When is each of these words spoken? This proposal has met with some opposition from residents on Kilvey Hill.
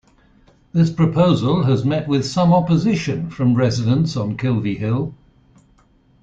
This 0.73 0.91
proposal 0.91 1.65
has 1.65 1.85
met 1.85 2.07
with 2.07 2.25
some 2.25 2.53
opposition 2.53 3.29
from 3.29 3.53
residents 3.53 4.17
on 4.17 4.35
Kilvey 4.35 4.77
Hill. 4.79 5.13